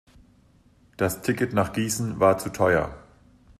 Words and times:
Das 0.97 1.21
Ticket 1.21 1.53
nach 1.53 1.73
Gießen 1.73 2.19
war 2.19 2.39
zu 2.39 2.49
teuer 2.49 3.03